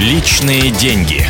[0.00, 1.20] Личные деньги.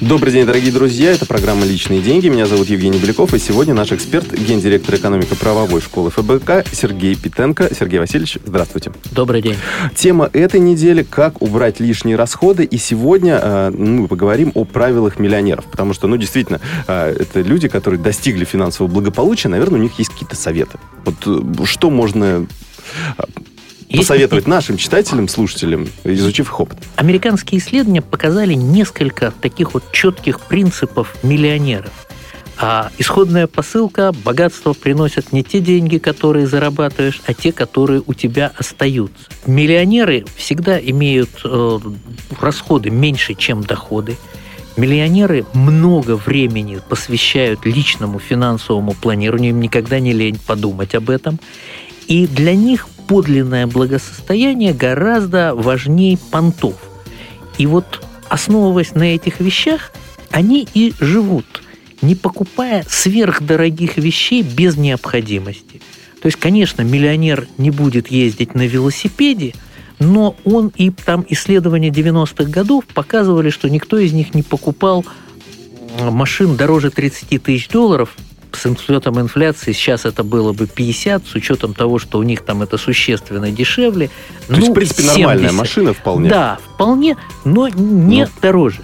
[0.00, 1.12] Добрый день, дорогие друзья.
[1.12, 2.26] Это программа «Личные деньги».
[2.26, 3.32] Меня зовут Евгений Беляков.
[3.32, 7.72] И сегодня наш эксперт, гендиректор экономико-правовой школы ФБК Сергей Питенко.
[7.72, 8.90] Сергей Васильевич, здравствуйте.
[9.12, 9.54] Добрый день.
[9.94, 12.64] Тема этой недели– как убрать лишние расходы.
[12.64, 15.64] И сегодня э, мы поговорим о правилах миллионеров.
[15.66, 19.48] Потому что, ну, действительно, э, это люди, которые достигли финансового благополучия.
[19.48, 20.76] Наверное, у них есть какие-то советы.
[21.04, 22.48] Вот э, что можно
[23.96, 26.78] посоветовать нашим читателям, слушателям, изучив их опыт?
[26.96, 31.92] Американские исследования показали несколько таких вот четких принципов миллионеров.
[32.60, 38.52] А исходная посылка– богатство приносят не те деньги, которые зарабатываешь, а те, которые у тебя
[38.56, 39.26] остаются.
[39.46, 41.78] Миллионеры всегда имеют э,
[42.40, 44.16] расходы меньше, чем доходы.
[44.76, 51.38] Миллионеры много времени посвящают личному финансовому планированию, им никогда не лень подумать об этом.
[52.08, 56.76] И для них подлинное благосостояние гораздо важнее понтов.
[57.56, 59.92] И вот основываясь на этих вещах,
[60.30, 61.62] они и живут,
[62.02, 65.80] не покупая сверхдорогих вещей без необходимости.
[66.20, 69.54] То есть, конечно, миллионер не будет ездить на велосипеде,
[69.98, 75.04] но он и там исследования 90-х годов показывали, что никто из них не покупал
[75.98, 78.14] машин дороже 30 тысяч долларов,
[78.58, 82.62] с учетом инфляции сейчас это было бы 50, с учетом того, что у них там
[82.62, 84.08] это существенно дешевле.
[84.46, 85.18] То ну, есть, в принципе, 70.
[85.18, 86.28] нормальная машина вполне.
[86.28, 88.30] Да, вполне, но не ну.
[88.42, 88.82] дороже.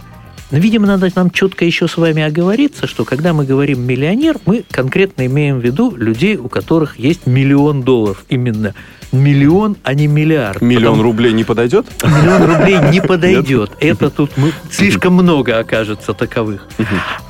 [0.51, 4.65] Но, видимо, надо нам четко еще с вами оговориться, что когда мы говорим миллионер, мы
[4.71, 8.25] конкретно имеем в виду людей, у которых есть миллион долларов.
[8.29, 8.75] Именно
[9.15, 10.61] миллион, а не миллиард.
[10.61, 11.03] Миллион Потому...
[11.03, 11.87] рублей не подойдет?
[12.03, 13.73] Миллион рублей не подойдет.
[13.81, 14.31] Это тут
[14.71, 16.67] слишком много окажется таковых.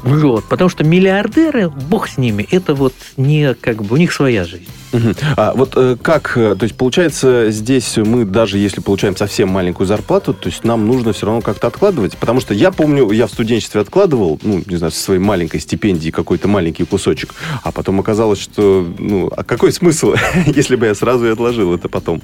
[0.02, 4.44] Вот, потому что миллиардеры, бог с ними, это вот не как бы у них своя
[4.44, 4.68] жизнь.
[5.36, 9.86] А вот э, как, э, то есть получается здесь мы даже если получаем совсем маленькую
[9.86, 13.30] зарплату, то есть нам нужно все равно как-то откладывать, потому что я помню, я в
[13.30, 18.38] студенчестве откладывал, ну не знаю, со своей маленькой стипендии какой-то маленький кусочек, а потом оказалось,
[18.38, 20.14] что ну а какой смысл,
[20.46, 22.20] если бы я сразу и отложил это потом,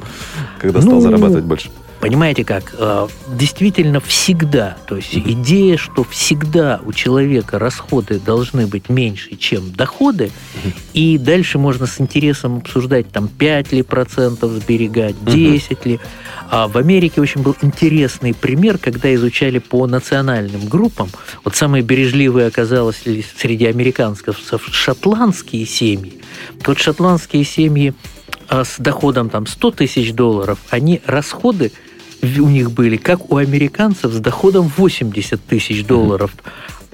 [0.58, 1.70] когда стал ну, зарабатывать больше?
[2.00, 2.74] Понимаете как?
[2.78, 9.70] Э, действительно всегда, то есть идея, что всегда у человека расходы должны быть меньше, чем
[9.72, 10.30] доходы,
[10.94, 15.88] и дальше можно с интересом обсуждать, там 5 ли процентов сберегать, 10 mm-hmm.
[15.88, 16.00] ли.
[16.50, 21.10] А в Америке очень был интересный пример, когда изучали по национальным группам.
[21.44, 23.02] Вот самые бережливые оказалось
[23.36, 24.38] среди американцев
[24.70, 26.14] шотландские семьи.
[26.64, 27.92] Вот шотландские семьи
[28.50, 31.72] с доходом там 100 тысяч долларов, они расходы
[32.22, 36.32] у них были, как у американцев, с доходом 80 тысяч долларов.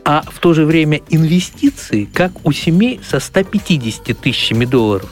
[0.05, 5.11] А в то же время инвестиции, как у семей со 150 тысячами долларов.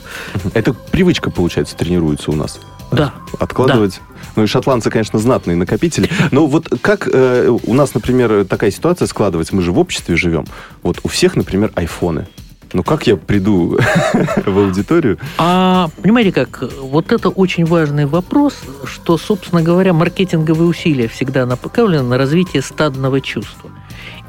[0.53, 2.61] Это привычка, получается, тренируется у нас.
[2.93, 3.13] Да.
[3.39, 3.95] Откладывать.
[3.95, 4.15] Да.
[4.37, 6.09] Ну и шотландцы, конечно, знатные накопители.
[6.31, 10.45] Но вот как э, у нас, например, такая ситуация складывается, мы же в обществе живем.
[10.81, 12.27] Вот у всех, например, айфоны.
[12.75, 13.79] Ну как я приду
[14.45, 15.17] в аудиторию?
[15.37, 18.53] А понимаете как, вот это очень важный вопрос,
[18.83, 23.71] что, собственно говоря, маркетинговые усилия всегда направлены на развитие стадного чувства.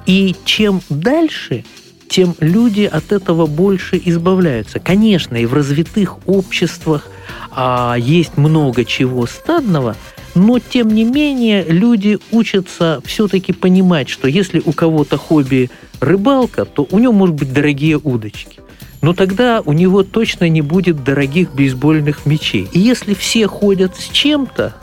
[0.06, 1.64] И чем дальше,
[2.08, 4.78] тем люди от этого больше избавляются.
[4.78, 7.08] Конечно, и в развитых обществах
[7.50, 9.96] а, есть много чего стадного,
[10.36, 16.86] но тем не менее люди учатся все-таки понимать, что если у кого-то хобби рыбалка, то
[16.90, 18.60] у него может быть дорогие удочки.
[19.00, 22.68] Но тогда у него точно не будет дорогих бейсбольных мечей.
[22.72, 24.74] И если все ходят с чем-то,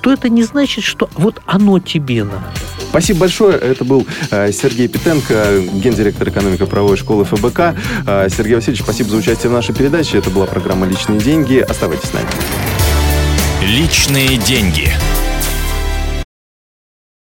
[0.00, 2.42] то это не значит, что вот оно тебе надо.
[2.90, 3.56] Спасибо большое.
[3.56, 7.74] Это был э, Сергей Питенко, гендиректор экономико-правовой школы ФБК.
[8.06, 10.18] Э, Сергей Васильевич, спасибо за участие в нашей передаче.
[10.18, 11.58] Это была программа «Личные деньги».
[11.58, 12.28] Оставайтесь с нами.
[13.68, 15.27] «Личные деньги».